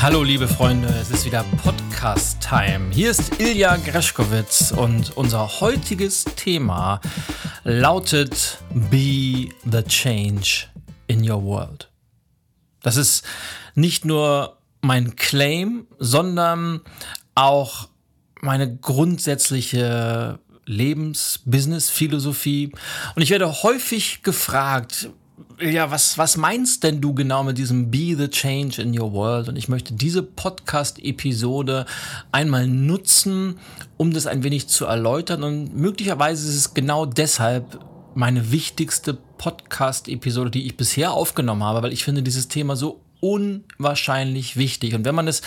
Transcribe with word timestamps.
Hallo 0.00 0.22
liebe 0.22 0.46
Freunde, 0.46 0.86
es 0.86 1.10
ist 1.10 1.24
wieder 1.24 1.44
Podcast-Time. 1.64 2.92
Hier 2.92 3.10
ist 3.10 3.40
Ilja 3.40 3.76
Greschkowitz 3.78 4.70
und 4.70 5.16
unser 5.16 5.60
heutiges 5.60 6.22
Thema 6.36 7.00
lautet 7.64 8.58
Be 8.90 9.48
the 9.68 9.82
Change 9.82 10.66
in 11.08 11.28
Your 11.28 11.42
World. 11.42 11.90
Das 12.80 12.96
ist 12.96 13.24
nicht 13.74 14.04
nur 14.04 14.58
mein 14.82 15.16
Claim, 15.16 15.88
sondern 15.98 16.82
auch 17.34 17.88
meine 18.40 18.76
grundsätzliche 18.76 20.38
Lebens-Business-Philosophie. 20.64 22.70
Und 23.16 23.22
ich 23.22 23.30
werde 23.30 23.64
häufig 23.64 24.22
gefragt, 24.22 25.10
ja, 25.60 25.90
was, 25.90 26.18
was 26.18 26.36
meinst 26.36 26.84
denn 26.84 27.00
du 27.00 27.14
genau 27.14 27.42
mit 27.42 27.58
diesem 27.58 27.90
Be 27.90 28.14
the 28.16 28.28
Change 28.28 28.80
in 28.80 28.98
Your 28.98 29.12
World? 29.12 29.48
Und 29.48 29.56
ich 29.56 29.68
möchte 29.68 29.94
diese 29.94 30.22
Podcast-Episode 30.22 31.86
einmal 32.30 32.66
nutzen, 32.66 33.58
um 33.96 34.12
das 34.12 34.26
ein 34.26 34.42
wenig 34.42 34.68
zu 34.68 34.86
erläutern. 34.86 35.42
Und 35.42 35.76
möglicherweise 35.76 36.48
ist 36.48 36.54
es 36.54 36.74
genau 36.74 37.06
deshalb 37.06 37.80
meine 38.14 38.52
wichtigste 38.52 39.14
Podcast-Episode, 39.14 40.50
die 40.50 40.66
ich 40.66 40.76
bisher 40.76 41.12
aufgenommen 41.12 41.64
habe, 41.64 41.82
weil 41.82 41.92
ich 41.92 42.04
finde 42.04 42.22
dieses 42.22 42.48
Thema 42.48 42.76
so 42.76 43.00
unwahrscheinlich 43.20 44.56
wichtig. 44.56 44.94
Und 44.94 45.04
wenn 45.04 45.14
man 45.14 45.28
es 45.28 45.42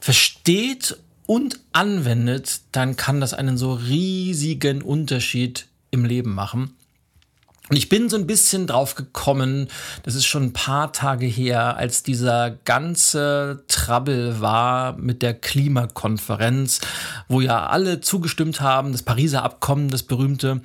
versteht 0.00 0.96
und 1.26 1.60
anwendet, 1.72 2.60
dann 2.72 2.96
kann 2.96 3.20
das 3.20 3.34
einen 3.34 3.58
so 3.58 3.74
riesigen 3.74 4.82
Unterschied 4.82 5.66
im 5.90 6.04
Leben 6.04 6.34
machen. 6.34 6.74
Und 7.68 7.76
ich 7.76 7.88
bin 7.88 8.08
so 8.08 8.16
ein 8.16 8.26
bisschen 8.26 8.66
drauf 8.66 8.96
gekommen, 8.96 9.68
das 10.02 10.14
ist 10.14 10.26
schon 10.26 10.42
ein 10.42 10.52
paar 10.52 10.92
Tage 10.92 11.26
her, 11.26 11.76
als 11.76 12.02
dieser 12.02 12.50
ganze 12.50 13.64
Trouble 13.68 14.40
war 14.40 14.96
mit 14.98 15.22
der 15.22 15.34
Klimakonferenz, 15.34 16.80
wo 17.28 17.40
ja 17.40 17.66
alle 17.66 18.00
zugestimmt 18.00 18.60
haben, 18.60 18.92
das 18.92 19.02
Pariser 19.02 19.44
Abkommen, 19.44 19.88
das 19.88 20.02
berühmte. 20.02 20.60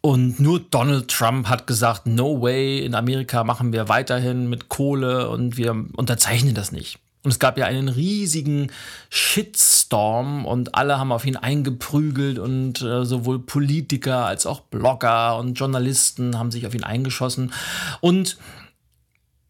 Und 0.00 0.40
nur 0.40 0.58
Donald 0.58 1.08
Trump 1.08 1.48
hat 1.48 1.68
gesagt, 1.68 2.06
no 2.06 2.42
way, 2.42 2.84
in 2.84 2.96
Amerika 2.96 3.44
machen 3.44 3.72
wir 3.72 3.88
weiterhin 3.88 4.50
mit 4.50 4.68
Kohle 4.68 5.28
und 5.28 5.56
wir 5.56 5.70
unterzeichnen 5.94 6.54
das 6.54 6.72
nicht. 6.72 6.98
Und 7.24 7.30
es 7.30 7.38
gab 7.38 7.56
ja 7.56 7.66
einen 7.66 7.88
riesigen 7.88 8.72
Shitstorm 9.08 10.44
und 10.44 10.74
alle 10.74 10.98
haben 10.98 11.12
auf 11.12 11.24
ihn 11.24 11.36
eingeprügelt 11.36 12.38
und 12.38 12.82
äh, 12.82 13.04
sowohl 13.04 13.38
Politiker 13.38 14.26
als 14.26 14.44
auch 14.44 14.60
Blogger 14.60 15.38
und 15.38 15.54
Journalisten 15.54 16.38
haben 16.38 16.50
sich 16.50 16.66
auf 16.66 16.74
ihn 16.74 16.82
eingeschossen. 16.82 17.52
Und 18.00 18.38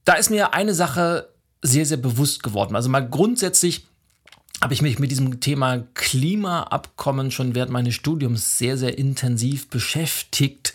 da 0.05 0.15
ist 0.15 0.31
mir 0.31 0.53
eine 0.53 0.75
Sache 0.75 1.29
sehr, 1.63 1.87
sehr 1.87 1.97
bewusst 1.97 2.43
geworden. 2.43 2.77
Also 2.77 2.91
mal 2.91 3.09
grundsätzlich 3.09 3.87
habe 4.61 4.75
ich 4.75 4.83
mich 4.83 4.99
mit 4.99 5.11
diesem 5.11 5.41
Thema 5.41 5.79
Klimaabkommen 5.95 7.31
schon 7.31 7.55
während 7.55 7.73
meines 7.73 7.95
Studiums 7.95 8.59
sehr, 8.59 8.77
sehr 8.77 8.99
intensiv 8.99 9.69
beschäftigt. 9.69 10.75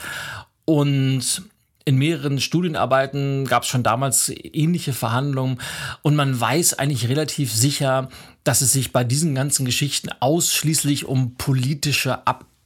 Und 0.65 1.43
in 1.87 1.97
mehreren 1.97 2.41
Studienarbeiten 2.41 3.45
gab 3.45 3.63
es 3.63 3.69
schon 3.69 3.81
damals 3.81 4.29
ähnliche 4.29 4.91
Verhandlungen 4.91 5.61
und 6.01 6.17
man 6.17 6.37
weiß 6.37 6.73
eigentlich 6.79 7.07
relativ 7.07 7.53
sicher, 7.53 8.09
dass 8.43 8.59
es 8.59 8.73
sich 8.73 8.91
bei 8.91 9.05
diesen 9.05 9.33
ganzen 9.33 9.65
Geschichten 9.65 10.09
ausschließlich 10.19 11.05
um 11.05 11.35
politische 11.35 12.27
Abkommen 12.27 12.56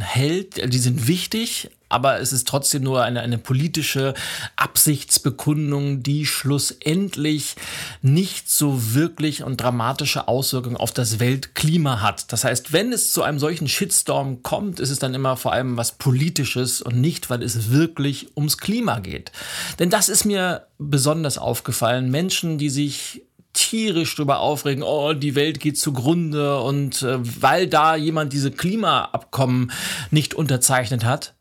hält. 0.00 0.72
Die 0.72 0.78
sind 0.78 1.06
wichtig, 1.06 1.70
aber 1.88 2.20
es 2.20 2.32
ist 2.32 2.46
trotzdem 2.46 2.82
nur 2.82 3.02
eine, 3.02 3.20
eine 3.20 3.38
politische 3.38 4.14
Absichtsbekundung, 4.56 6.02
die 6.02 6.26
schlussendlich 6.26 7.56
nicht 8.02 8.50
so 8.50 8.94
wirklich 8.94 9.42
und 9.42 9.60
dramatische 9.60 10.28
Auswirkungen 10.28 10.76
auf 10.76 10.92
das 10.92 11.18
Weltklima 11.18 12.02
hat. 12.02 12.32
Das 12.32 12.44
heißt, 12.44 12.72
wenn 12.72 12.92
es 12.92 13.12
zu 13.12 13.22
einem 13.22 13.38
solchen 13.38 13.68
Shitstorm 13.68 14.42
kommt, 14.42 14.80
ist 14.80 14.90
es 14.90 14.98
dann 14.98 15.14
immer 15.14 15.36
vor 15.36 15.52
allem 15.52 15.76
was 15.76 15.92
Politisches 15.92 16.82
und 16.82 17.00
nicht, 17.00 17.30
weil 17.30 17.42
es 17.42 17.70
wirklich 17.70 18.28
ums 18.36 18.58
Klima 18.58 18.98
geht. 18.98 19.32
Denn 19.78 19.90
das 19.90 20.08
ist 20.08 20.24
mir 20.24 20.66
besonders 20.78 21.38
aufgefallen. 21.38 22.10
Menschen, 22.10 22.58
die 22.58 22.70
sich 22.70 23.22
tierisch 23.58 24.14
drüber 24.14 24.40
aufregen, 24.40 24.82
oh, 24.82 25.12
die 25.12 25.34
Welt 25.34 25.60
geht 25.60 25.78
zugrunde 25.78 26.60
und 26.60 27.02
äh, 27.02 27.18
weil 27.42 27.66
da 27.66 27.96
jemand 27.96 28.32
diese 28.32 28.50
Klimaabkommen 28.50 29.72
nicht 30.10 30.34
unterzeichnet 30.34 31.04
hat, 31.04 31.34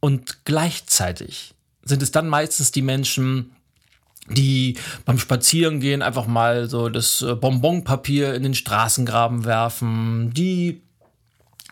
und 0.00 0.44
gleichzeitig 0.44 1.54
sind 1.82 2.02
es 2.02 2.12
dann 2.12 2.28
meistens 2.28 2.70
die 2.70 2.82
Menschen, 2.82 3.52
die 4.28 4.76
beim 5.04 5.18
Spazierengehen 5.18 6.02
einfach 6.02 6.26
mal 6.26 6.68
so 6.68 6.88
das 6.88 7.22
äh, 7.22 7.34
Bonbonpapier 7.34 8.34
in 8.34 8.42
den 8.42 8.54
Straßengraben 8.54 9.44
werfen, 9.44 10.32
die 10.34 10.82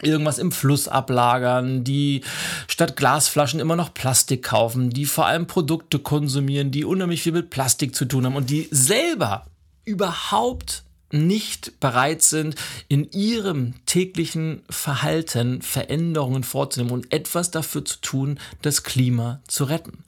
irgendwas 0.03 0.39
im 0.39 0.53
Fluss 0.53 0.89
ablagern, 0.89 1.85
die 1.85 2.23
statt 2.69 2.97
Glasflaschen 2.97 3.61
immer 3.61 3.77
noch 3.77 3.95
Plastik 3.95 4.43
kaufen, 4.43 4.91
die 4.91 5.07
vor 5.07 5.27
allem 5.27 5.47
Produkte 5.47 5.99
konsumieren, 5.99 6.71
die 6.71 6.85
unheimlich 6.85 7.23
viel 7.23 7.33
mit 7.33 7.51
Plastik 7.51 7.95
zu 7.95 8.05
tun 8.05 8.27
haben 8.27 8.37
und 8.37 8.51
die 8.51 8.69
selber 8.71 9.47
überhaupt 9.87 10.83
nicht 11.13 11.81
bereit 11.81 12.21
sind, 12.21 12.57
in 12.89 13.11
ihrem 13.13 13.75
täglichen 13.87 14.63
Verhalten 14.69 15.63
Veränderungen 15.63 16.45
vorzunehmen 16.45 16.93
und 16.93 17.13
etwas 17.13 17.51
dafür 17.51 17.85
zu 17.85 18.01
tun, 18.01 18.39
das 18.63 18.83
Klima 18.83 19.41
zu 19.47 19.65
retten. 19.65 20.05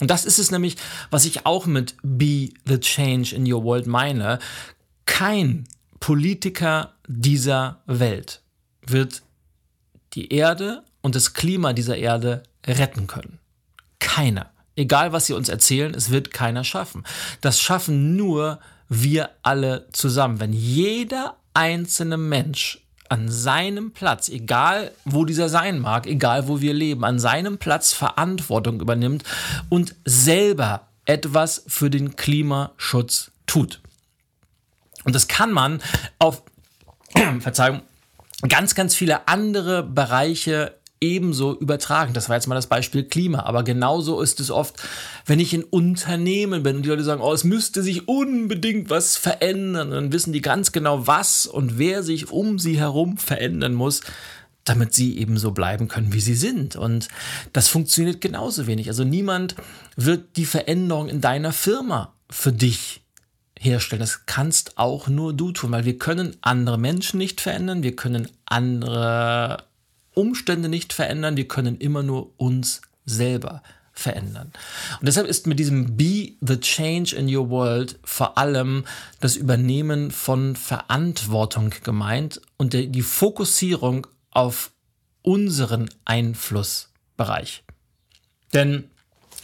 Und 0.00 0.10
das 0.10 0.24
ist 0.24 0.38
es 0.38 0.50
nämlich, 0.50 0.76
was 1.10 1.24
ich 1.24 1.46
auch 1.46 1.66
mit 1.66 1.94
Be 2.02 2.50
the 2.66 2.78
Change 2.78 3.34
in 3.34 3.50
Your 3.50 3.64
World 3.64 3.86
meine. 3.86 4.38
Kein 5.06 5.66
Politiker 6.00 6.94
dieser 7.08 7.82
Welt 7.86 8.42
wird 8.86 9.22
die 10.12 10.32
Erde 10.32 10.84
und 11.00 11.14
das 11.14 11.32
Klima 11.32 11.72
dieser 11.72 11.96
Erde 11.96 12.42
retten 12.66 13.06
können. 13.06 13.38
Keiner. 13.98 14.50
Egal, 14.76 15.12
was 15.12 15.26
sie 15.26 15.32
uns 15.32 15.48
erzählen, 15.48 15.94
es 15.94 16.10
wird 16.10 16.32
keiner 16.32 16.62
schaffen. 16.62 17.04
Das 17.40 17.60
schaffen 17.60 18.16
nur 18.16 18.60
wir 18.88 19.30
alle 19.42 19.88
zusammen. 19.92 20.40
Wenn 20.40 20.52
jeder 20.52 21.36
einzelne 21.54 22.16
Mensch 22.16 22.80
an 23.08 23.30
seinem 23.30 23.92
Platz, 23.92 24.28
egal 24.28 24.92
wo 25.04 25.24
dieser 25.24 25.48
sein 25.48 25.78
mag, 25.78 26.06
egal 26.06 26.48
wo 26.48 26.60
wir 26.60 26.74
leben, 26.74 27.04
an 27.04 27.18
seinem 27.18 27.58
Platz 27.58 27.92
Verantwortung 27.92 28.80
übernimmt 28.80 29.24
und 29.68 29.94
selber 30.04 30.88
etwas 31.04 31.64
für 31.66 31.88
den 31.88 32.16
Klimaschutz 32.16 33.30
tut. 33.46 33.80
Und 35.04 35.14
das 35.14 35.28
kann 35.28 35.52
man 35.52 35.80
auf, 36.18 36.42
Verzeihung, 37.40 37.82
ganz, 38.48 38.74
ganz 38.74 38.94
viele 38.94 39.28
andere 39.28 39.82
Bereiche 39.82 40.74
ebenso 41.06 41.58
übertragen. 41.58 42.12
Das 42.12 42.28
war 42.28 42.36
jetzt 42.36 42.46
mal 42.46 42.54
das 42.54 42.66
Beispiel 42.66 43.04
Klima, 43.04 43.40
aber 43.40 43.62
genauso 43.62 44.20
ist 44.20 44.40
es 44.40 44.50
oft, 44.50 44.82
wenn 45.24 45.40
ich 45.40 45.54
in 45.54 45.64
Unternehmen 45.64 46.62
bin 46.62 46.76
und 46.76 46.82
die 46.82 46.88
Leute 46.88 47.04
sagen, 47.04 47.22
oh, 47.22 47.32
es 47.32 47.44
müsste 47.44 47.82
sich 47.82 48.08
unbedingt 48.08 48.90
was 48.90 49.16
verändern, 49.16 49.90
dann 49.90 50.12
wissen 50.12 50.32
die 50.32 50.42
ganz 50.42 50.72
genau, 50.72 51.06
was 51.06 51.46
und 51.46 51.78
wer 51.78 52.02
sich 52.02 52.30
um 52.30 52.58
sie 52.58 52.78
herum 52.78 53.16
verändern 53.16 53.74
muss, 53.74 54.02
damit 54.64 54.94
sie 54.94 55.16
eben 55.18 55.38
so 55.38 55.52
bleiben 55.52 55.88
können, 55.88 56.12
wie 56.12 56.20
sie 56.20 56.34
sind. 56.34 56.76
Und 56.76 57.08
das 57.52 57.68
funktioniert 57.68 58.20
genauso 58.20 58.66
wenig. 58.66 58.88
Also 58.88 59.04
niemand 59.04 59.54
wird 59.94 60.36
die 60.36 60.44
Veränderung 60.44 61.08
in 61.08 61.20
deiner 61.20 61.52
Firma 61.52 62.12
für 62.28 62.52
dich 62.52 63.02
herstellen. 63.58 64.00
Das 64.00 64.26
kannst 64.26 64.76
auch 64.76 65.08
nur 65.08 65.32
du 65.32 65.52
tun, 65.52 65.70
weil 65.70 65.84
wir 65.84 65.98
können 65.98 66.36
andere 66.40 66.78
Menschen 66.78 67.18
nicht 67.18 67.40
verändern, 67.40 67.82
wir 67.82 67.96
können 67.96 68.28
andere 68.44 69.64
Umstände 70.16 70.68
nicht 70.68 70.92
verändern, 70.92 71.36
wir 71.36 71.46
können 71.46 71.76
immer 71.76 72.02
nur 72.02 72.32
uns 72.38 72.80
selber 73.04 73.62
verändern. 73.92 74.52
Und 75.00 75.06
deshalb 75.06 75.26
ist 75.26 75.46
mit 75.46 75.58
diesem 75.58 75.96
Be 75.96 76.32
the 76.40 76.58
Change 76.58 77.14
in 77.14 77.34
Your 77.34 77.50
World 77.50 77.98
vor 78.02 78.38
allem 78.38 78.84
das 79.20 79.36
Übernehmen 79.36 80.10
von 80.10 80.56
Verantwortung 80.56 81.70
gemeint 81.82 82.40
und 82.56 82.72
die 82.72 83.02
Fokussierung 83.02 84.06
auf 84.30 84.72
unseren 85.22 85.90
Einflussbereich. 86.04 87.64
Denn 88.52 88.90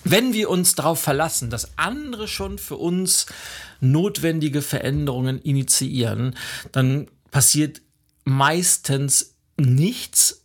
wenn 0.04 0.32
wir 0.32 0.50
uns 0.50 0.74
darauf 0.74 1.00
verlassen, 1.00 1.50
dass 1.50 1.78
andere 1.78 2.28
schon 2.28 2.58
für 2.58 2.76
uns 2.76 3.26
notwendige 3.80 4.62
Veränderungen 4.62 5.40
initiieren, 5.40 6.36
dann 6.72 7.08
passiert 7.30 7.82
meistens 8.24 9.34
nichts 9.56 10.41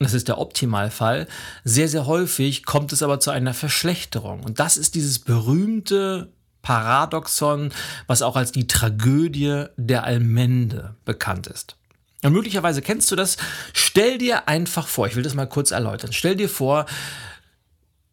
das 0.00 0.14
ist 0.14 0.28
der 0.28 0.38
Optimalfall, 0.38 1.28
sehr, 1.62 1.86
sehr 1.86 2.06
häufig 2.06 2.64
kommt 2.64 2.92
es 2.92 3.02
aber 3.02 3.20
zu 3.20 3.30
einer 3.30 3.52
Verschlechterung. 3.52 4.42
Und 4.42 4.58
das 4.58 4.78
ist 4.78 4.94
dieses 4.94 5.18
berühmte 5.18 6.32
Paradoxon, 6.62 7.72
was 8.06 8.22
auch 8.22 8.34
als 8.34 8.50
die 8.50 8.66
Tragödie 8.66 9.66
der 9.76 10.04
Allmende 10.04 10.96
bekannt 11.04 11.46
ist. 11.46 11.76
Und 12.22 12.32
möglicherweise 12.32 12.80
kennst 12.80 13.10
du 13.10 13.16
das. 13.16 13.36
Stell 13.74 14.16
dir 14.16 14.48
einfach 14.48 14.86
vor, 14.86 15.06
ich 15.06 15.16
will 15.16 15.22
das 15.22 15.34
mal 15.34 15.46
kurz 15.46 15.70
erläutern. 15.70 16.12
Stell 16.12 16.36
dir 16.36 16.48
vor, 16.48 16.86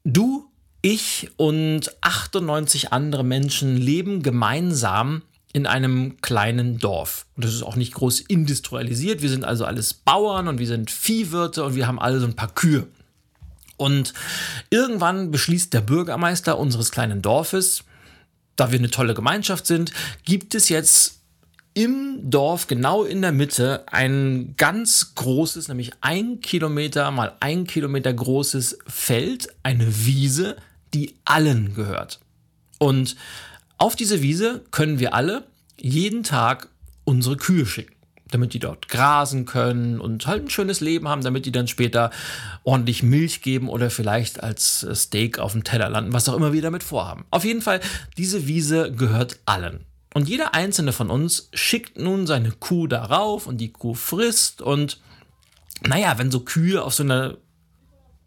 du, 0.03 0.49
ich 0.81 1.31
und 1.37 1.95
98 2.01 2.91
andere 2.91 3.23
Menschen 3.23 3.77
leben 3.77 4.23
gemeinsam 4.23 5.21
in 5.57 5.65
einem 5.65 6.21
kleinen 6.21 6.77
Dorf. 6.77 7.25
Und 7.35 7.43
das 7.43 7.53
ist 7.53 7.63
auch 7.63 7.75
nicht 7.75 7.95
groß 7.95 8.19
industrialisiert. 8.19 9.23
Wir 9.23 9.29
sind 9.29 9.43
also 9.43 9.65
alles 9.65 9.95
Bauern 9.95 10.47
und 10.47 10.59
wir 10.59 10.67
sind 10.67 10.91
Viehwirte 10.91 11.63
und 11.63 11.75
wir 11.75 11.87
haben 11.87 11.99
alle 11.99 12.19
so 12.19 12.27
ein 12.27 12.35
paar 12.35 12.53
Kühe. 12.53 12.87
Und 13.75 14.13
irgendwann 14.69 15.31
beschließt 15.31 15.73
der 15.73 15.81
Bürgermeister 15.81 16.59
unseres 16.59 16.91
kleinen 16.91 17.23
Dorfes, 17.23 17.83
da 18.55 18.71
wir 18.71 18.77
eine 18.77 18.91
tolle 18.91 19.15
Gemeinschaft 19.15 19.65
sind, 19.65 19.91
gibt 20.25 20.53
es 20.53 20.69
jetzt 20.69 21.21
im 21.73 22.19
Dorf, 22.29 22.67
genau 22.67 23.03
in 23.03 23.23
der 23.23 23.31
Mitte, 23.31 23.83
ein 23.87 24.53
ganz 24.57 25.15
großes, 25.15 25.69
nämlich 25.69 25.91
ein 26.01 26.39
Kilometer 26.41 27.09
mal 27.09 27.33
ein 27.39 27.65
Kilometer 27.65 28.13
großes 28.13 28.77
Feld, 28.85 29.47
eine 29.63 30.05
Wiese, 30.05 30.55
die 30.93 31.15
allen 31.25 31.73
gehört. 31.73 32.19
Und 32.77 33.15
auf 33.77 33.95
diese 33.95 34.21
Wiese 34.21 34.63
können 34.71 34.99
wir 34.99 35.13
alle 35.13 35.43
jeden 35.79 36.23
Tag 36.23 36.69
unsere 37.03 37.37
Kühe 37.37 37.65
schicken, 37.65 37.95
damit 38.31 38.53
die 38.53 38.59
dort 38.59 38.89
grasen 38.89 39.45
können 39.45 39.99
und 39.99 40.25
halt 40.27 40.45
ein 40.45 40.49
schönes 40.49 40.81
Leben 40.81 41.07
haben, 41.07 41.23
damit 41.23 41.45
die 41.45 41.51
dann 41.51 41.67
später 41.67 42.11
ordentlich 42.63 43.03
Milch 43.03 43.41
geben 43.41 43.69
oder 43.69 43.89
vielleicht 43.89 44.43
als 44.43 44.85
Steak 44.93 45.39
auf 45.39 45.53
dem 45.53 45.63
Teller 45.63 45.89
landen, 45.89 46.13
was 46.13 46.27
auch 46.27 46.35
immer 46.35 46.53
wir 46.53 46.61
damit 46.61 46.83
vorhaben. 46.83 47.25
Auf 47.29 47.45
jeden 47.45 47.61
Fall, 47.61 47.79
diese 48.17 48.47
Wiese 48.47 48.91
gehört 48.91 49.39
allen. 49.45 49.85
Und 50.13 50.27
jeder 50.27 50.55
einzelne 50.55 50.93
von 50.93 51.11
uns 51.11 51.49
schickt 51.53 51.99
nun 51.99 52.25
seine 52.25 52.51
Kuh 52.51 52.87
darauf 52.87 53.45
und 53.45 53.59
die 53.59 53.71
Kuh 53.71 53.93
frisst 53.93 54.61
und 54.61 54.99
naja, 55.85 56.17
wenn 56.17 56.31
so 56.31 56.39
Kühe 56.39 56.83
auf 56.83 56.95
so 56.95 57.03
einer 57.03 57.37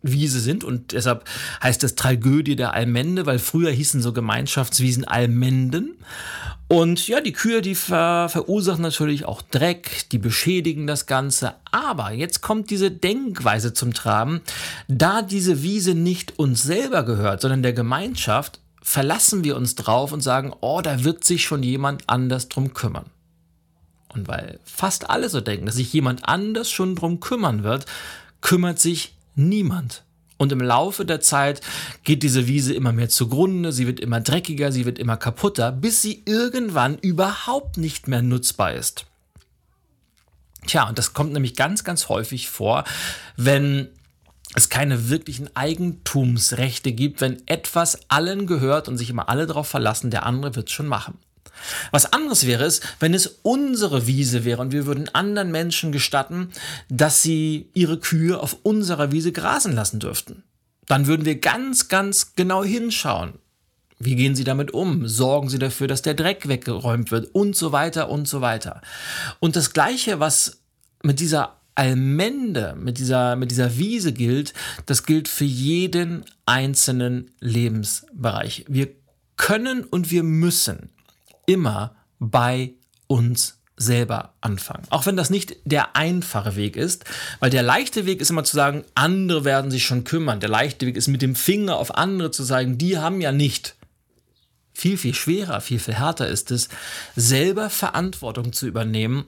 Wiese 0.03 0.41
sind 0.41 0.65
und 0.65 0.93
deshalb 0.93 1.25
heißt 1.63 1.85
es 1.85 1.95
Tragödie 1.95 2.57
der 2.57 2.73
Allmende, 2.73 3.27
weil 3.27 3.39
früher 3.39 3.71
hießen 3.71 4.01
so 4.01 4.13
Gemeinschaftswiesen 4.13 5.05
Allmenden. 5.05 5.97
Und 6.69 7.09
ja, 7.09 7.21
die 7.21 7.33
Kühe, 7.33 7.63
die 7.63 7.75
ver 7.75 8.29
verursachen 8.29 8.83
natürlich 8.83 9.25
auch 9.25 9.43
Dreck, 9.43 10.09
die 10.13 10.19
beschädigen 10.19 10.87
das 10.87 11.07
Ganze. 11.07 11.55
Aber 11.73 12.13
jetzt 12.13 12.43
kommt 12.43 12.71
diese 12.71 12.93
Denkweise 12.93 13.73
zum 13.75 13.93
Traben. 13.93 14.41
Da 14.87 15.23
diese 15.23 15.63
Wiese 15.63 15.95
nicht 15.95 16.39
uns 16.39 16.63
selber 16.63 17.03
gehört, 17.03 17.41
sondern 17.41 17.63
der 17.65 17.73
Gemeinschaft, 17.73 18.61
verlassen 18.83 19.45
wir 19.45 19.57
uns 19.57 19.75
drauf 19.75 20.13
und 20.13 20.21
sagen, 20.21 20.53
oh, 20.61 20.81
da 20.81 21.05
wird 21.05 21.25
sich 21.25 21.43
schon 21.43 21.63
jemand 21.63 22.09
anders 22.09 22.49
drum 22.49 22.73
kümmern. 22.73 23.07
Und 24.15 24.29
weil 24.29 24.59
fast 24.65 25.11
alle 25.11 25.29
so 25.29 25.41
denken, 25.41 25.67
dass 25.67 25.77
sich 25.77 25.93
jemand 25.93 26.29
anders 26.29 26.71
schon 26.71 26.97
drum 26.97 27.21
kümmern 27.21 27.63
wird, 27.63 27.87
kümmert 28.41 28.79
sich 28.79 29.17
niemand. 29.35 30.05
Und 30.37 30.53
im 30.53 30.61
Laufe 30.63 31.05
der 31.05 31.21
Zeit 31.21 31.61
geht 32.03 32.23
diese 32.23 32.47
Wiese 32.47 32.73
immer 32.73 32.93
mehr 32.93 33.11
zugrunde, 33.11 33.73
sie 33.73 33.87
wird 33.87 34.01
immer 34.01 34.21
dreckiger, 34.21 34.73
sie 34.73 34.87
wird 34.87 34.99
immer 34.99 35.19
kaputter, 35.19 35.71
bis 35.71 36.01
sie 36.01 36.23
irgendwann 36.25 36.97
überhaupt 36.97 37.77
nicht 37.77 38.09
mehr 38.09 38.23
nutzbar 38.23 38.73
ist. 38.73 39.05
Tja, 40.67 40.89
und 40.89 40.99
das 40.99 41.13
kommt 41.13 41.33
nämlich 41.33 41.57
ganz, 41.57 41.85
ganz 41.85 42.09
häufig 42.09 42.49
vor, 42.49 42.85
wenn 43.37 43.91
es 44.55 44.69
keine 44.69 45.11
wirklichen 45.11 45.55
Eigentumsrechte 45.55 46.93
gibt, 46.93 47.21
wenn 47.21 47.47
etwas 47.47 48.11
allen 48.11 48.47
gehört 48.47 48.89
und 48.89 48.97
sich 48.97 49.11
immer 49.11 49.29
alle 49.29 49.47
darauf 49.47 49.69
verlassen, 49.69 50.11
der 50.11 50.27
andere 50.27 50.57
wird 50.57 50.69
es 50.69 50.75
schon 50.75 50.89
machen. 50.89 51.19
Was 51.91 52.13
anderes 52.13 52.47
wäre 52.47 52.65
es, 52.65 52.81
wenn 52.99 53.15
es 53.15 53.39
unsere 53.43 54.07
Wiese 54.07 54.45
wäre 54.45 54.61
und 54.63 54.73
wir 54.73 54.87
würden 54.87 55.09
anderen 55.15 55.51
Menschen 55.51 55.93
gestatten, 55.93 56.51
dass 56.89 57.23
sie 57.23 57.69
ihre 57.75 57.99
Kühe 57.99 58.39
auf 58.41 58.59
unserer 58.63 59.13
Wiese 59.13 59.33
grasen 59.33 59.73
lassen 59.73 60.01
dürften. 60.01 60.43
Dann 60.87 61.07
würden 61.07 61.25
wir 61.25 61.39
ganz, 61.39 61.89
ganz 61.89 62.35
genau 62.35 62.65
hinschauen. 62.65 63.35
Wie 64.03 64.17
gehen 64.17 64.35
Sie 64.35 64.45
damit 64.45 64.73
um? 64.73 65.07
Sorgen 65.07 65.51
Sie 65.51 65.59
dafür, 65.59 65.87
dass 65.87 66.01
der 66.01 66.15
Dreck 66.15 66.49
weggeräumt 66.49 67.11
wird 67.11 67.35
und 67.35 67.55
so 67.55 67.71
weiter 67.71 68.09
und 68.09 68.27
so 68.27 68.41
weiter. 68.41 68.81
Und 69.41 69.57
das 69.57 69.75
Gleiche, 69.75 70.21
was 70.21 70.63
mit 71.03 71.21
dieser 71.21 71.61
Allmende, 71.75 72.75
mit 72.79 72.99
dieser, 72.99 73.37
mit 73.37 73.51
dieser 73.51 73.77
Wiese 73.79 74.13
gilt, 74.13 74.55
das 74.87 75.05
gilt 75.05 75.29
für 75.29 75.45
jeden 75.45 76.25
einzelnen 76.47 77.31
Lebensbereich. 77.41 78.65
Wir 78.69 78.89
können 79.37 79.85
und 79.85 80.11
wir 80.11 80.23
müssen 80.23 80.91
immer 81.51 81.97
bei 82.21 82.75
uns 83.09 83.59
selber 83.77 84.35
anfangen. 84.41 84.87
Auch 84.91 85.07
wenn 85.07 85.17
das 85.17 85.31
nicht 85.31 85.57
der 85.65 85.97
einfache 85.97 86.55
Weg 86.55 86.77
ist, 86.77 87.05
weil 87.41 87.51
der 87.51 87.63
leichte 87.63 88.07
Weg 88.07 88.21
ist 88.21 88.31
immer 88.31 88.45
zu 88.45 88.55
sagen, 88.55 88.85
andere 88.95 89.45
werden 89.45 89.71
sich 89.71 89.85
schon 89.85 90.05
kümmern. 90.05 90.39
Der 90.39 90.51
leichte 90.51 90.87
Weg 90.87 90.97
ist 90.97 91.09
mit 91.09 91.23
dem 91.23 91.35
Finger 91.35 91.77
auf 91.77 91.97
andere 91.97 92.31
zu 92.31 92.45
sagen, 92.45 92.79
die 92.79 92.99
haben 92.99 93.21
ja 93.21 93.33
nicht. 93.33 93.77
Viel, 94.75 94.97
viel 94.97 95.15
schwerer, 95.15 95.61
viel, 95.61 95.79
viel 95.79 95.95
härter 95.95 96.29
ist 96.29 96.51
es, 96.51 96.69
selber 97.17 97.69
Verantwortung 97.69 98.53
zu 98.53 98.67
übernehmen 98.67 99.25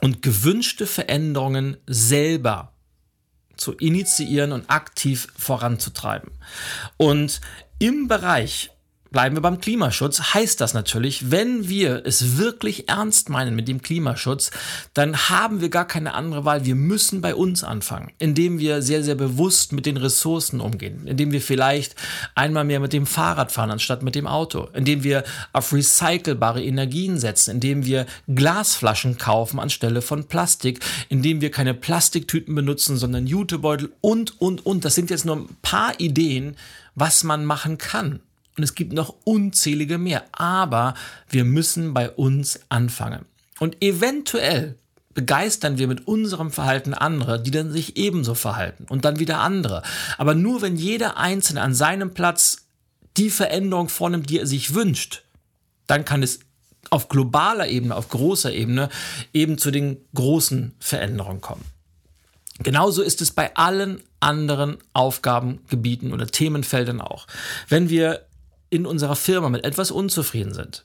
und 0.00 0.22
gewünschte 0.22 0.86
Veränderungen 0.86 1.76
selber 1.86 2.72
zu 3.56 3.72
initiieren 3.72 4.52
und 4.52 4.68
aktiv 4.70 5.28
voranzutreiben. 5.36 6.32
Und 6.96 7.40
im 7.78 8.08
Bereich 8.08 8.70
Bleiben 9.10 9.36
wir 9.36 9.40
beim 9.40 9.58
Klimaschutz, 9.58 10.34
heißt 10.34 10.60
das 10.60 10.74
natürlich, 10.74 11.30
wenn 11.30 11.66
wir 11.68 12.02
es 12.04 12.36
wirklich 12.36 12.90
ernst 12.90 13.30
meinen 13.30 13.56
mit 13.56 13.66
dem 13.66 13.80
Klimaschutz, 13.80 14.50
dann 14.92 15.16
haben 15.30 15.62
wir 15.62 15.70
gar 15.70 15.86
keine 15.86 16.12
andere 16.12 16.44
Wahl. 16.44 16.66
Wir 16.66 16.74
müssen 16.74 17.22
bei 17.22 17.34
uns 17.34 17.64
anfangen, 17.64 18.12
indem 18.18 18.58
wir 18.58 18.82
sehr, 18.82 19.02
sehr 19.02 19.14
bewusst 19.14 19.72
mit 19.72 19.86
den 19.86 19.96
Ressourcen 19.96 20.60
umgehen, 20.60 21.06
indem 21.06 21.32
wir 21.32 21.40
vielleicht 21.40 21.94
einmal 22.34 22.64
mehr 22.64 22.80
mit 22.80 22.92
dem 22.92 23.06
Fahrrad 23.06 23.50
fahren 23.50 23.70
anstatt 23.70 24.02
mit 24.02 24.14
dem 24.14 24.26
Auto, 24.26 24.68
indem 24.74 25.02
wir 25.04 25.24
auf 25.54 25.72
recycelbare 25.72 26.62
Energien 26.62 27.18
setzen, 27.18 27.52
indem 27.52 27.86
wir 27.86 28.04
Glasflaschen 28.26 29.16
kaufen 29.16 29.58
anstelle 29.58 30.02
von 30.02 30.24
Plastik, 30.24 30.80
indem 31.08 31.40
wir 31.40 31.50
keine 31.50 31.72
Plastiktüten 31.72 32.54
benutzen, 32.54 32.98
sondern 32.98 33.26
Jutebeutel 33.26 33.90
und, 34.02 34.38
und, 34.38 34.66
und. 34.66 34.84
Das 34.84 34.94
sind 34.94 35.08
jetzt 35.08 35.24
nur 35.24 35.36
ein 35.36 35.48
paar 35.62 35.98
Ideen, 35.98 36.56
was 36.94 37.24
man 37.24 37.46
machen 37.46 37.78
kann. 37.78 38.20
Und 38.58 38.64
es 38.64 38.74
gibt 38.74 38.92
noch 38.92 39.14
unzählige 39.24 39.98
mehr. 39.98 40.24
Aber 40.32 40.94
wir 41.28 41.44
müssen 41.44 41.94
bei 41.94 42.10
uns 42.10 42.60
anfangen. 42.68 43.24
Und 43.60 43.82
eventuell 43.82 44.76
begeistern 45.14 45.78
wir 45.78 45.88
mit 45.88 46.06
unserem 46.06 46.50
Verhalten 46.50 46.92
andere, 46.92 47.40
die 47.42 47.50
dann 47.50 47.72
sich 47.72 47.96
ebenso 47.96 48.34
verhalten 48.34 48.86
und 48.88 49.04
dann 49.04 49.18
wieder 49.18 49.40
andere. 49.40 49.82
Aber 50.16 50.34
nur 50.34 50.60
wenn 50.60 50.76
jeder 50.76 51.16
Einzelne 51.16 51.62
an 51.62 51.74
seinem 51.74 52.14
Platz 52.14 52.66
die 53.16 53.30
Veränderung 53.30 53.88
vornimmt, 53.88 54.28
die 54.28 54.40
er 54.40 54.46
sich 54.46 54.74
wünscht, 54.74 55.22
dann 55.86 56.04
kann 56.04 56.22
es 56.22 56.40
auf 56.90 57.08
globaler 57.08 57.68
Ebene, 57.68 57.94
auf 57.94 58.08
großer 58.08 58.52
Ebene 58.52 58.90
eben 59.32 59.58
zu 59.58 59.70
den 59.70 59.98
großen 60.14 60.74
Veränderungen 60.78 61.40
kommen. 61.40 61.64
Genauso 62.60 63.02
ist 63.02 63.20
es 63.20 63.30
bei 63.30 63.54
allen 63.56 64.00
anderen 64.20 64.78
Aufgabengebieten 64.92 66.12
oder 66.12 66.26
Themenfeldern 66.26 67.00
auch. 67.00 67.26
Wenn 67.68 67.88
wir 67.88 68.27
in 68.70 68.86
unserer 68.86 69.16
Firma 69.16 69.48
mit 69.48 69.64
etwas 69.64 69.90
unzufrieden 69.90 70.54
sind. 70.54 70.84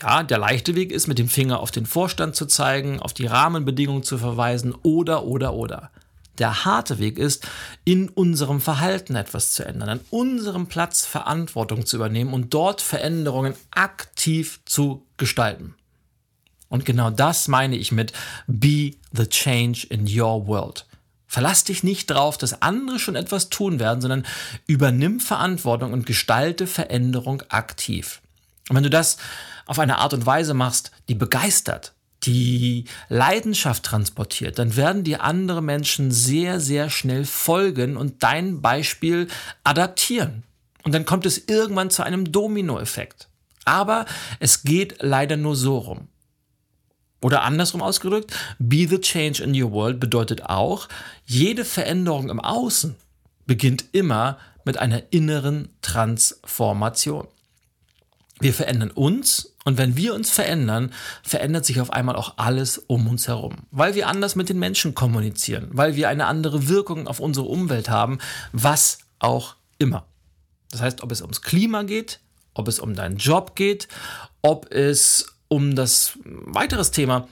Ja, 0.00 0.22
der 0.22 0.38
leichte 0.38 0.74
Weg 0.74 0.92
ist, 0.92 1.06
mit 1.06 1.18
dem 1.18 1.28
Finger 1.28 1.60
auf 1.60 1.70
den 1.70 1.86
Vorstand 1.86 2.36
zu 2.36 2.46
zeigen, 2.46 3.00
auf 3.00 3.14
die 3.14 3.26
Rahmenbedingungen 3.26 4.02
zu 4.02 4.18
verweisen 4.18 4.74
oder, 4.82 5.24
oder, 5.24 5.54
oder. 5.54 5.90
Der 6.38 6.66
harte 6.66 6.98
Weg 6.98 7.18
ist, 7.18 7.48
in 7.84 8.10
unserem 8.10 8.60
Verhalten 8.60 9.16
etwas 9.16 9.52
zu 9.52 9.64
ändern, 9.64 9.88
an 9.88 10.00
unserem 10.10 10.66
Platz 10.66 11.06
Verantwortung 11.06 11.86
zu 11.86 11.96
übernehmen 11.96 12.34
und 12.34 12.52
dort 12.52 12.82
Veränderungen 12.82 13.54
aktiv 13.70 14.60
zu 14.66 15.06
gestalten. 15.16 15.74
Und 16.68 16.84
genau 16.84 17.10
das 17.10 17.48
meine 17.48 17.76
ich 17.76 17.90
mit 17.90 18.12
Be 18.46 18.96
the 19.12 19.26
Change 19.26 19.86
in 19.88 20.06
Your 20.06 20.46
World. 20.46 20.84
Verlass 21.26 21.64
dich 21.64 21.82
nicht 21.82 22.10
drauf, 22.10 22.38
dass 22.38 22.62
andere 22.62 22.98
schon 22.98 23.16
etwas 23.16 23.48
tun 23.48 23.80
werden, 23.80 24.00
sondern 24.00 24.26
übernimm 24.66 25.20
Verantwortung 25.20 25.92
und 25.92 26.06
gestalte 26.06 26.66
Veränderung 26.66 27.42
aktiv. 27.48 28.20
Und 28.68 28.76
wenn 28.76 28.84
du 28.84 28.90
das 28.90 29.16
auf 29.66 29.78
eine 29.78 29.98
Art 29.98 30.14
und 30.14 30.26
Weise 30.26 30.54
machst, 30.54 30.92
die 31.08 31.14
begeistert, 31.14 31.92
die 32.24 32.84
Leidenschaft 33.08 33.84
transportiert, 33.84 34.58
dann 34.58 34.76
werden 34.76 35.04
dir 35.04 35.22
andere 35.22 35.62
Menschen 35.62 36.10
sehr, 36.10 36.60
sehr 36.60 36.90
schnell 36.90 37.24
folgen 37.24 37.96
und 37.96 38.22
dein 38.22 38.60
Beispiel 38.60 39.28
adaptieren. 39.64 40.42
Und 40.82 40.94
dann 40.94 41.04
kommt 41.04 41.26
es 41.26 41.48
irgendwann 41.48 41.90
zu 41.90 42.02
einem 42.02 42.30
Dominoeffekt. 42.30 43.28
Aber 43.64 44.06
es 44.38 44.62
geht 44.62 44.96
leider 45.00 45.36
nur 45.36 45.56
so 45.56 45.78
rum. 45.78 46.08
Oder 47.26 47.42
andersrum 47.42 47.82
ausgedrückt, 47.82 48.38
be 48.60 48.86
the 48.88 49.00
change 49.00 49.42
in 49.42 49.60
your 49.60 49.72
world 49.72 49.98
bedeutet 49.98 50.44
auch, 50.44 50.88
jede 51.24 51.64
Veränderung 51.64 52.30
im 52.30 52.38
Außen 52.38 52.94
beginnt 53.46 53.86
immer 53.90 54.38
mit 54.64 54.78
einer 54.78 55.02
inneren 55.10 55.70
Transformation. 55.82 57.26
Wir 58.38 58.54
verändern 58.54 58.92
uns 58.92 59.56
und 59.64 59.76
wenn 59.76 59.96
wir 59.96 60.14
uns 60.14 60.30
verändern, 60.30 60.92
verändert 61.24 61.66
sich 61.66 61.80
auf 61.80 61.92
einmal 61.92 62.14
auch 62.14 62.34
alles 62.36 62.78
um 62.78 63.08
uns 63.08 63.26
herum, 63.26 63.56
weil 63.72 63.96
wir 63.96 64.06
anders 64.06 64.36
mit 64.36 64.48
den 64.48 64.60
Menschen 64.60 64.94
kommunizieren, 64.94 65.66
weil 65.72 65.96
wir 65.96 66.08
eine 66.08 66.26
andere 66.26 66.68
Wirkung 66.68 67.08
auf 67.08 67.18
unsere 67.18 67.46
Umwelt 67.46 67.88
haben, 67.88 68.18
was 68.52 68.98
auch 69.18 69.56
immer. 69.78 70.06
Das 70.70 70.80
heißt, 70.80 71.02
ob 71.02 71.10
es 71.10 71.22
ums 71.22 71.42
Klima 71.42 71.82
geht, 71.82 72.20
ob 72.54 72.68
es 72.68 72.78
um 72.78 72.94
deinen 72.94 73.16
Job 73.16 73.56
geht, 73.56 73.88
ob 74.42 74.72
es 74.72 75.35
um 75.48 75.74
das 75.74 76.18
weiteres 76.24 76.90
Thema 76.90 77.28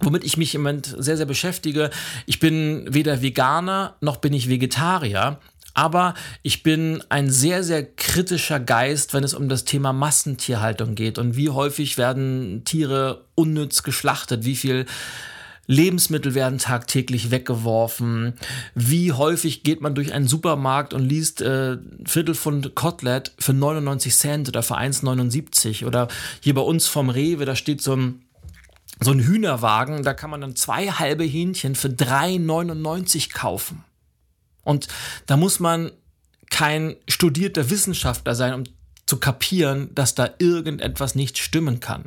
womit 0.00 0.24
ich 0.24 0.36
mich 0.36 0.54
im 0.54 0.62
Moment 0.62 0.94
sehr, 0.96 1.16
sehr 1.16 1.26
beschäftige. 1.26 1.90
Ich 2.24 2.38
bin 2.38 2.86
weder 2.88 3.20
Veganer 3.20 3.96
noch 4.00 4.18
bin 4.18 4.32
ich 4.32 4.48
Vegetarier. 4.48 5.40
Aber 5.74 6.14
ich 6.42 6.64
bin 6.64 7.04
ein 7.08 7.30
sehr, 7.30 7.62
sehr 7.62 7.84
kritischer 7.84 8.58
Geist, 8.58 9.14
wenn 9.14 9.22
es 9.22 9.32
um 9.32 9.48
das 9.48 9.64
Thema 9.64 9.92
Massentierhaltung 9.92 10.96
geht 10.96 11.18
und 11.18 11.36
wie 11.36 11.50
häufig 11.50 11.96
werden 11.96 12.62
Tiere 12.64 13.26
unnütz 13.36 13.84
geschlachtet, 13.84 14.44
wie 14.44 14.56
viel 14.56 14.86
Lebensmittel 15.68 16.34
werden 16.34 16.58
tagtäglich 16.58 17.30
weggeworfen. 17.30 18.32
Wie 18.74 19.12
häufig 19.12 19.62
geht 19.62 19.82
man 19.82 19.94
durch 19.94 20.12
einen 20.14 20.26
Supermarkt 20.26 20.94
und 20.94 21.04
liest 21.04 21.42
äh, 21.42 21.76
Viertelpfund 22.06 22.74
Kotelett 22.74 23.32
für 23.38 23.52
99 23.52 24.16
Cent 24.16 24.48
oder 24.48 24.62
für 24.62 24.78
1,79 24.78 25.86
oder 25.86 26.08
hier 26.40 26.54
bei 26.54 26.62
uns 26.62 26.88
vom 26.88 27.10
Rewe, 27.10 27.44
da 27.44 27.54
steht 27.54 27.82
so 27.82 27.94
ein 27.94 28.22
so 29.00 29.12
ein 29.12 29.20
Hühnerwagen, 29.20 30.02
da 30.02 30.12
kann 30.12 30.30
man 30.30 30.40
dann 30.40 30.56
zwei 30.56 30.88
halbe 30.88 31.22
Hähnchen 31.22 31.76
für 31.76 31.86
3,99 31.86 33.32
kaufen. 33.32 33.84
Und 34.64 34.88
da 35.26 35.36
muss 35.36 35.60
man 35.60 35.92
kein 36.50 36.96
studierter 37.06 37.70
Wissenschaftler 37.70 38.34
sein, 38.34 38.54
um 38.54 38.64
zu 39.06 39.18
kapieren, 39.18 39.94
dass 39.94 40.16
da 40.16 40.30
irgendetwas 40.38 41.14
nicht 41.14 41.38
stimmen 41.38 41.78
kann. 41.78 42.06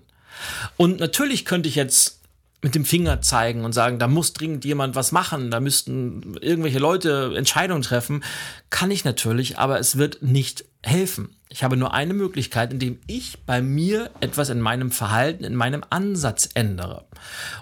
Und 0.75 0.99
natürlich 0.99 1.45
könnte 1.45 1.69
ich 1.69 1.75
jetzt 1.75 2.20
mit 2.61 2.75
dem 2.75 2.85
Finger 2.85 3.21
zeigen 3.21 3.65
und 3.65 3.73
sagen, 3.73 3.97
da 3.97 4.07
muss 4.07 4.33
dringend 4.33 4.65
jemand 4.65 4.95
was 4.95 5.11
machen, 5.11 5.49
da 5.49 5.59
müssten 5.59 6.35
irgendwelche 6.41 6.79
Leute 6.79 7.33
Entscheidungen 7.35 7.81
treffen, 7.81 8.23
kann 8.69 8.91
ich 8.91 9.03
natürlich, 9.03 9.57
aber 9.57 9.79
es 9.79 9.97
wird 9.97 10.21
nicht 10.21 10.65
helfen. 10.83 11.35
Ich 11.49 11.63
habe 11.63 11.75
nur 11.75 11.93
eine 11.93 12.13
Möglichkeit, 12.13 12.71
indem 12.71 12.99
ich 13.07 13.39
bei 13.45 13.61
mir 13.61 14.11
etwas 14.19 14.49
in 14.49 14.61
meinem 14.61 14.91
Verhalten, 14.91 15.43
in 15.43 15.55
meinem 15.55 15.83
Ansatz 15.89 16.49
ändere. 16.53 17.05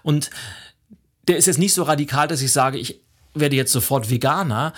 Und 0.03 0.29
der 1.27 1.38
ist 1.38 1.48
jetzt 1.48 1.60
nicht 1.60 1.74
so 1.74 1.84
radikal, 1.84 2.27
dass 2.27 2.41
ich 2.41 2.51
sage, 2.51 2.77
ich 2.77 3.00
werde 3.34 3.56
jetzt 3.56 3.72
sofort 3.72 4.10
Veganer. 4.10 4.74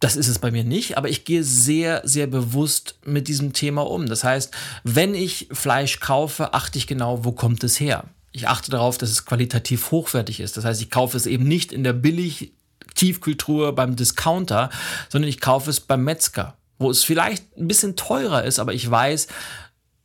Das 0.00 0.16
ist 0.16 0.28
es 0.28 0.38
bei 0.38 0.50
mir 0.50 0.64
nicht, 0.64 0.98
aber 0.98 1.08
ich 1.08 1.24
gehe 1.24 1.42
sehr, 1.42 2.02
sehr 2.04 2.26
bewusst 2.26 2.98
mit 3.04 3.28
diesem 3.28 3.54
Thema 3.54 3.86
um. 3.86 4.06
Das 4.06 4.22
heißt, 4.22 4.54
wenn 4.84 5.14
ich 5.14 5.48
Fleisch 5.52 6.00
kaufe, 6.00 6.52
achte 6.52 6.76
ich 6.76 6.86
genau, 6.86 7.24
wo 7.24 7.32
kommt 7.32 7.64
es 7.64 7.80
her 7.80 8.04
ich 8.36 8.48
achte 8.48 8.70
darauf, 8.70 8.98
dass 8.98 9.10
es 9.10 9.24
qualitativ 9.24 9.90
hochwertig 9.90 10.40
ist. 10.40 10.58
Das 10.58 10.66
heißt, 10.66 10.82
ich 10.82 10.90
kaufe 10.90 11.16
es 11.16 11.24
eben 11.24 11.48
nicht 11.48 11.72
in 11.72 11.84
der 11.84 11.94
billig 11.94 12.52
Tiefkultur 12.94 13.74
beim 13.74 13.96
Discounter, 13.96 14.68
sondern 15.08 15.28
ich 15.30 15.40
kaufe 15.40 15.70
es 15.70 15.80
beim 15.80 16.04
Metzger, 16.04 16.54
wo 16.78 16.90
es 16.90 17.02
vielleicht 17.02 17.56
ein 17.56 17.66
bisschen 17.66 17.96
teurer 17.96 18.44
ist, 18.44 18.58
aber 18.58 18.74
ich 18.74 18.88
weiß, 18.90 19.28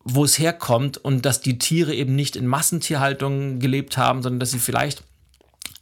wo 0.05 0.23
es 0.23 0.39
herkommt 0.39 0.97
und 0.97 1.25
dass 1.25 1.41
die 1.41 1.59
Tiere 1.59 1.93
eben 1.93 2.15
nicht 2.15 2.37
in 2.37 2.47
Massentierhaltung 2.47 3.59
gelebt 3.59 3.97
haben, 3.97 4.23
sondern 4.23 4.39
dass 4.39 4.51
sie 4.51 4.59
vielleicht 4.59 5.03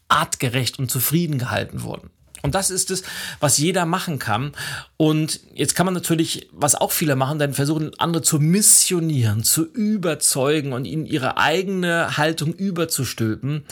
artgerecht 0.08 0.80
und 0.80 0.90
zufrieden 0.90 1.38
gehalten 1.38 1.84
wurden. 1.84 2.10
Und 2.42 2.56
das 2.56 2.70
ist 2.70 2.92
es, 2.92 3.04
was 3.40 3.58
jeder 3.58 3.86
machen 3.86 4.20
kann. 4.20 4.54
Und 4.98 5.42
jetzt 5.54 5.76
kann 5.76 5.86
man 5.86 5.94
natürlich, 5.94 6.50
was 6.52 6.76
auch 6.76 6.92
viele 6.92 7.16
machen, 7.16 7.40
dann 7.40 7.54
versuchen, 7.54 7.92
andere 8.00 8.24
zu 8.24 8.40
missionieren, 8.40 9.44
zu 9.44 9.66
überzeugen 9.66 10.74
und 10.74 10.86
ihnen 10.86 11.06
ihre 11.06 11.38
eigene 11.38 12.18
Haltung 12.18 12.54
überzustülpen. 12.54 13.66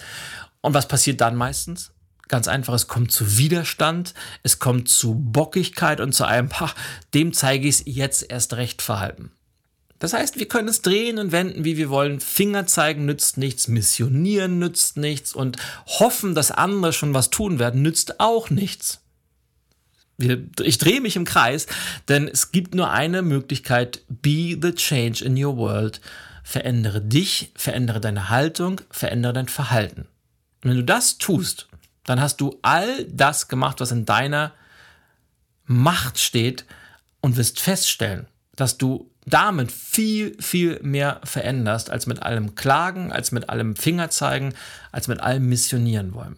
Und 0.62 0.74
was 0.74 0.88
passiert 0.88 1.22
dann 1.22 1.36
meistens? 1.36 1.92
Ganz 2.28 2.50
einfach, 2.50 2.74
es 2.74 2.88
kommt 2.88 3.12
zu 3.14 3.38
Widerstand, 3.38 4.14
es 4.44 4.60
kommt 4.60 4.90
zu 4.90 5.16
Bockigkeit 5.16 6.02
und 6.02 6.14
zu 6.14 6.26
einem, 6.26 6.50
pach, 6.50 6.76
dem 7.14 7.32
zeige 7.32 7.70
ich 7.70 7.76
es 7.76 7.84
jetzt 7.86 8.30
erst 8.30 8.56
recht 8.56 8.82
verhalten. 8.82 9.32
Das 10.00 10.14
heißt, 10.14 10.38
wir 10.38 10.48
können 10.48 10.68
es 10.68 10.82
drehen 10.82 11.18
und 11.18 11.32
wenden, 11.32 11.64
wie 11.64 11.78
wir 11.78 11.90
wollen. 11.90 12.20
Finger 12.20 12.68
zeigen 12.68 13.06
nützt 13.06 13.38
nichts, 13.38 13.68
missionieren 13.68 14.60
nützt 14.60 14.98
nichts 14.98 15.34
und 15.34 15.58
hoffen, 15.88 16.36
dass 16.36 16.52
andere 16.52 16.94
schon 16.94 17.14
was 17.14 17.30
tun 17.30 17.58
werden, 17.58 17.82
nützt 17.82 18.20
auch 18.20 18.50
nichts. 18.50 19.02
Ich 20.20 20.78
drehe 20.78 21.02
mich 21.02 21.16
im 21.16 21.26
Kreis, 21.26 21.68
denn 22.08 22.28
es 22.28 22.52
gibt 22.52 22.74
nur 22.74 22.90
eine 22.90 23.22
Möglichkeit, 23.22 24.02
be 24.08 24.58
the 24.60 24.74
change 24.74 25.24
in 25.24 25.44
your 25.44 25.58
world. 25.58 26.02
Verändere 26.44 27.02
dich, 27.02 27.52
verändere 27.56 28.00
deine 28.00 28.30
Haltung, 28.30 28.82
verändere 28.90 29.34
dein 29.34 29.48
Verhalten. 29.48 30.08
Und 30.64 30.72
wenn 30.72 30.78
du 30.78 30.84
das 30.84 31.18
tust, 31.18 31.68
dann 32.06 32.22
hast 32.22 32.38
du 32.38 32.58
all 32.62 33.04
das 33.06 33.48
gemacht, 33.48 33.80
was 33.80 33.92
in 33.92 34.06
deiner 34.06 34.54
Macht 35.66 36.18
steht 36.20 36.66
und 37.20 37.36
wirst 37.36 37.60
feststellen, 37.60 38.28
dass 38.56 38.78
du 38.78 39.12
damit 39.28 39.72
viel, 39.72 40.42
viel 40.42 40.80
mehr 40.82 41.20
veränderst, 41.24 41.90
als 41.90 42.08
mit 42.08 42.24
allem 42.24 42.56
Klagen, 42.56 43.12
als 43.12 43.32
mit 43.32 43.50
allem 43.50 43.76
Fingerzeigen, 43.76 44.54
als 44.92 45.10
mit 45.10 45.20
allem 45.20 45.48
Missionieren 45.50 46.14
wollen. 46.14 46.38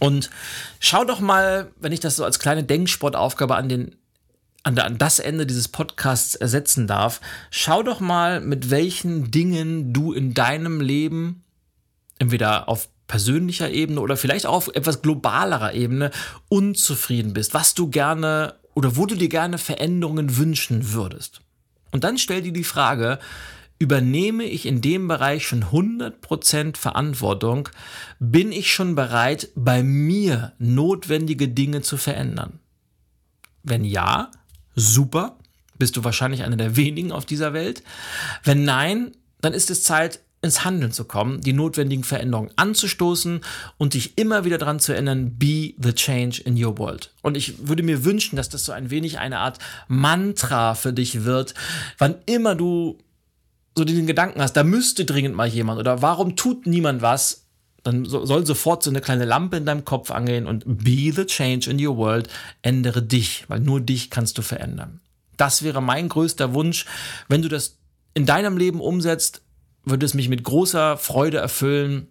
Und 0.00 0.30
schau 0.80 1.04
doch 1.04 1.20
mal, 1.20 1.70
wenn 1.78 1.92
ich 1.92 2.00
das 2.00 2.16
so 2.16 2.24
als 2.24 2.38
kleine 2.38 2.64
Denksportaufgabe 2.64 3.54
an 3.54 3.68
den 3.68 3.96
an, 4.64 4.96
das 4.96 5.18
Ende 5.18 5.44
dieses 5.44 5.68
Podcasts 5.68 6.36
ersetzen 6.36 6.86
darf, 6.86 7.20
schau 7.50 7.82
doch 7.82 7.98
mal, 7.98 8.40
mit 8.40 8.70
welchen 8.70 9.30
Dingen 9.32 9.92
du 9.92 10.12
in 10.12 10.34
deinem 10.34 10.80
Leben 10.80 11.44
entweder 12.18 12.68
auf 12.68 12.88
persönlicher 13.08 13.70
Ebene 13.70 14.00
oder 14.00 14.16
vielleicht 14.16 14.46
auch 14.46 14.54
auf 14.54 14.70
etwas 14.74 15.02
globalerer 15.02 15.74
Ebene 15.74 16.12
unzufrieden 16.48 17.32
bist, 17.32 17.54
was 17.54 17.74
du 17.74 17.90
gerne 17.90 18.54
oder 18.74 18.96
wo 18.96 19.04
du 19.04 19.16
dir 19.16 19.28
gerne 19.28 19.58
Veränderungen 19.58 20.36
wünschen 20.36 20.92
würdest. 20.92 21.40
Und 21.92 22.02
dann 22.04 22.18
stell 22.18 22.42
dir 22.42 22.52
die 22.52 22.64
Frage, 22.64 23.20
übernehme 23.78 24.44
ich 24.44 24.66
in 24.66 24.80
dem 24.80 25.06
Bereich 25.06 25.46
schon 25.46 25.64
100% 25.64 26.76
Verantwortung? 26.76 27.68
Bin 28.18 28.50
ich 28.50 28.72
schon 28.72 28.94
bereit, 28.94 29.50
bei 29.54 29.82
mir 29.82 30.52
notwendige 30.58 31.48
Dinge 31.48 31.82
zu 31.82 31.96
verändern? 31.96 32.58
Wenn 33.62 33.84
ja, 33.84 34.30
super, 34.74 35.36
bist 35.78 35.96
du 35.96 36.04
wahrscheinlich 36.04 36.42
einer 36.42 36.56
der 36.56 36.76
wenigen 36.76 37.12
auf 37.12 37.26
dieser 37.26 37.52
Welt. 37.52 37.82
Wenn 38.42 38.64
nein, 38.64 39.12
dann 39.40 39.52
ist 39.52 39.70
es 39.70 39.84
Zeit, 39.84 40.20
ins 40.42 40.64
Handeln 40.64 40.90
zu 40.90 41.04
kommen, 41.04 41.40
die 41.40 41.52
notwendigen 41.52 42.02
Veränderungen 42.02 42.50
anzustoßen 42.56 43.40
und 43.78 43.94
dich 43.94 44.18
immer 44.18 44.44
wieder 44.44 44.58
daran 44.58 44.80
zu 44.80 44.92
erinnern, 44.92 45.38
be 45.38 45.74
the 45.78 45.92
change 45.94 46.42
in 46.42 46.62
your 46.62 46.78
world. 46.78 47.12
Und 47.22 47.36
ich 47.36 47.68
würde 47.68 47.84
mir 47.84 48.04
wünschen, 48.04 48.36
dass 48.36 48.48
das 48.48 48.64
so 48.64 48.72
ein 48.72 48.90
wenig 48.90 49.20
eine 49.20 49.38
Art 49.38 49.60
Mantra 49.86 50.74
für 50.74 50.92
dich 50.92 51.24
wird, 51.24 51.54
wann 51.98 52.16
immer 52.26 52.56
du 52.56 52.98
so 53.76 53.84
den 53.84 54.06
Gedanken 54.06 54.42
hast, 54.42 54.54
da 54.54 54.64
müsste 54.64 55.04
dringend 55.04 55.34
mal 55.34 55.48
jemand 55.48 55.78
oder 55.78 56.02
warum 56.02 56.34
tut 56.36 56.66
niemand 56.66 57.02
was, 57.02 57.46
dann 57.84 58.04
soll 58.04 58.44
sofort 58.44 58.82
so 58.82 58.90
eine 58.90 59.00
kleine 59.00 59.24
Lampe 59.24 59.56
in 59.56 59.66
deinem 59.66 59.84
Kopf 59.84 60.10
angehen 60.10 60.46
und 60.46 60.64
be 60.66 61.12
the 61.12 61.24
change 61.24 61.70
in 61.70 61.84
your 61.84 61.96
world, 61.96 62.28
ändere 62.62 63.02
dich, 63.02 63.44
weil 63.48 63.60
nur 63.60 63.80
dich 63.80 64.10
kannst 64.10 64.38
du 64.38 64.42
verändern. 64.42 65.00
Das 65.36 65.62
wäre 65.62 65.80
mein 65.80 66.08
größter 66.08 66.52
Wunsch, 66.52 66.84
wenn 67.28 67.42
du 67.42 67.48
das 67.48 67.78
in 68.14 68.26
deinem 68.26 68.56
Leben 68.56 68.80
umsetzt, 68.80 69.42
würde 69.84 70.06
es 70.06 70.14
mich 70.14 70.28
mit 70.28 70.44
großer 70.44 70.96
Freude 70.96 71.38
erfüllen, 71.38 72.08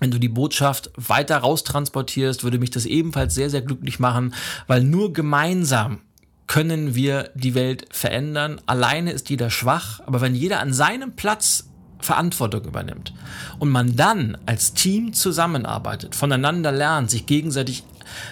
wenn 0.00 0.10
du 0.10 0.18
die 0.18 0.28
Botschaft 0.28 0.90
weiter 0.96 1.38
raustransportierst, 1.38 2.44
würde 2.44 2.58
mich 2.58 2.70
das 2.70 2.84
ebenfalls 2.84 3.34
sehr, 3.34 3.48
sehr 3.48 3.62
glücklich 3.62 3.98
machen, 3.98 4.34
weil 4.66 4.82
nur 4.82 5.12
gemeinsam 5.12 6.00
können 6.46 6.94
wir 6.94 7.30
die 7.34 7.54
Welt 7.54 7.86
verändern. 7.90 8.60
Alleine 8.66 9.12
ist 9.12 9.30
jeder 9.30 9.50
schwach, 9.50 10.00
aber 10.06 10.20
wenn 10.20 10.34
jeder 10.34 10.60
an 10.60 10.72
seinem 10.72 11.16
Platz 11.16 11.70
Verantwortung 11.98 12.64
übernimmt 12.64 13.14
und 13.58 13.70
man 13.70 13.96
dann 13.96 14.36
als 14.44 14.74
Team 14.74 15.14
zusammenarbeitet, 15.14 16.14
voneinander 16.14 16.70
lernt, 16.70 17.10
sich 17.10 17.24
gegenseitig 17.24 17.84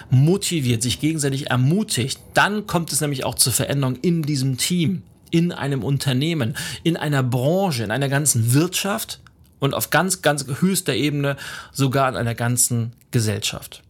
motiviert, 0.09 0.83
sich 0.83 0.99
gegenseitig 0.99 1.49
ermutigt, 1.49 2.19
dann 2.35 2.67
kommt 2.67 2.93
es 2.93 3.01
nämlich 3.01 3.25
auch 3.25 3.35
zur 3.35 3.53
Veränderung 3.53 3.95
in 3.95 4.21
diesem 4.21 4.57
Team 4.57 5.01
in 5.35 5.51
einem 5.51 5.83
Unternehmen, 5.83 6.55
in 6.83 6.95
einer 6.95 7.21
Branche, 7.21 7.83
in 7.83 7.91
einer 7.91 8.07
ganzen 8.07 8.53
Wirtschaft 8.53 9.19
und 9.59 9.73
auf 9.73 9.89
ganz, 9.89 10.21
ganz 10.21 10.45
höchster 10.61 10.95
Ebene 10.95 11.35
sogar 11.73 12.07
in 12.07 12.15
einer 12.15 12.35
ganzen 12.35 12.93
Gesellschaft. 13.11 13.83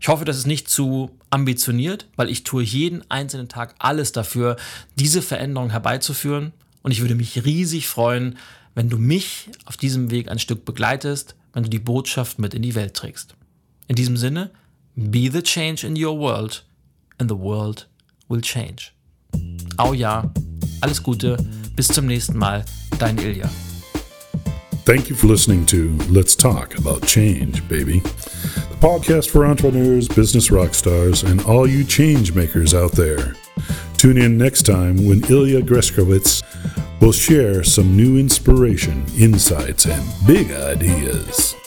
Ich 0.00 0.08
hoffe, 0.08 0.24
das 0.24 0.38
ist 0.38 0.46
nicht 0.46 0.70
zu 0.70 1.10
ambitioniert, 1.28 2.06
weil 2.16 2.30
ich 2.30 2.44
tue 2.44 2.62
jeden 2.62 3.02
einzelnen 3.10 3.50
Tag 3.50 3.74
alles 3.78 4.12
dafür, 4.12 4.56
diese 4.94 5.20
Veränderung 5.20 5.68
herbeizuführen. 5.68 6.54
Und 6.80 6.92
ich 6.92 7.02
würde 7.02 7.14
mich 7.14 7.44
riesig 7.44 7.86
freuen, 7.86 8.38
wenn 8.74 8.88
du 8.88 8.96
mich 8.96 9.50
auf 9.66 9.76
diesem 9.76 10.10
Weg 10.10 10.30
ein 10.30 10.38
Stück 10.38 10.64
begleitest, 10.64 11.34
wenn 11.52 11.64
du 11.64 11.68
die 11.68 11.78
Botschaft 11.78 12.38
mit 12.38 12.54
in 12.54 12.62
die 12.62 12.74
Welt 12.74 12.94
trägst. 12.94 13.34
In 13.86 13.96
diesem 13.96 14.16
Sinne, 14.16 14.50
be 14.94 15.30
the 15.30 15.42
change 15.42 15.86
in 15.86 16.02
your 16.02 16.18
world 16.18 16.64
and 17.18 17.30
the 17.30 17.36
world 17.36 17.86
will 18.28 18.40
change. 18.40 18.92
Au 19.76 19.92
ja, 19.92 20.30
alles 20.80 21.02
Gute, 21.02 21.36
bis 21.76 21.88
zum 21.88 22.06
nächsten 22.06 22.36
Mal, 22.36 22.64
dein 22.98 23.16
Ilja. 23.18 23.48
Thank 24.84 25.10
you 25.10 25.16
for 25.16 25.26
listening 25.26 25.66
to 25.66 25.96
Let's 26.10 26.34
Talk 26.34 26.78
About 26.78 27.06
Change, 27.06 27.60
baby. 27.68 28.00
The 28.00 28.76
podcast 28.80 29.28
for 29.28 29.44
entrepreneurs, 29.44 30.08
business 30.08 30.50
rock 30.50 30.74
stars, 30.74 31.22
and 31.22 31.40
all 31.42 31.66
you 31.66 31.84
change 31.84 32.34
makers 32.34 32.74
out 32.74 32.92
there. 32.92 33.34
Tune 33.98 34.16
in 34.16 34.38
next 34.38 34.64
time 34.64 35.06
when 35.06 35.22
Ilya 35.28 35.62
Greskowitz 35.62 36.42
will 37.00 37.12
share 37.12 37.62
some 37.64 37.96
new 37.96 38.16
inspiration, 38.16 39.04
insights, 39.18 39.86
and 39.86 40.02
big 40.26 40.50
ideas. 40.52 41.57